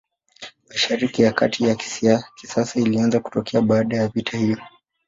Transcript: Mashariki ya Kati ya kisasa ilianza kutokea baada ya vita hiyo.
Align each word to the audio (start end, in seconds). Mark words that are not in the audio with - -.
Mashariki 0.69 1.21
ya 1.21 1.31
Kati 1.31 1.65
ya 1.67 1.75
kisasa 2.37 2.79
ilianza 2.79 3.19
kutokea 3.19 3.61
baada 3.61 3.97
ya 3.97 4.07
vita 4.07 4.37
hiyo. 4.37 4.57